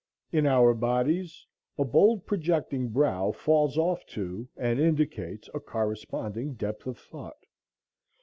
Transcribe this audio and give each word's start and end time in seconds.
In 0.31 0.47
our 0.47 0.73
bodies, 0.73 1.45
a 1.77 1.85
bold 1.85 2.25
projecting 2.25 2.89
brow 2.89 3.31
falls 3.31 3.77
off 3.77 4.03
to 4.07 4.47
and 4.57 4.79
indicates 4.79 5.47
a 5.53 5.59
corresponding 5.59 6.55
depth 6.55 6.87
of 6.87 6.97
thought. 6.97 7.45